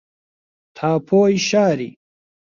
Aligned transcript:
تاپۆی 0.75 1.33
شاری 1.47 1.89